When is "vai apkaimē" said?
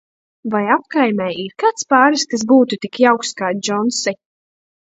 0.53-1.27